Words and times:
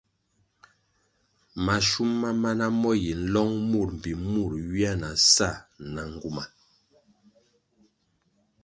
Mashum 1.65 2.09
ma 2.21 2.29
mana 2.41 2.65
mo 2.81 2.91
yi 3.03 3.13
nlong 3.21 3.53
mur 3.69 3.87
mbpi 3.97 4.11
mur 4.31 4.51
ywia 4.63 4.91
na 5.01 5.09
sa 5.33 5.49
na 5.93 6.01
nguma. 6.13 6.43